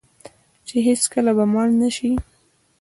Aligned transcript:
چې 0.67 0.75
هیڅکله 0.87 1.31
به 1.37 1.45
مړ 1.53 1.67
نشي. 1.81 2.11